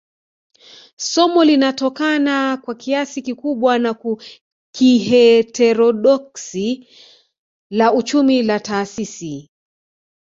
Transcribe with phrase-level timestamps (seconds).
[0.97, 3.95] Somo linatokana kwa kiasi kikubwa na
[4.73, 6.87] kiheterodoksi
[7.71, 9.49] la uchumi wa taasisi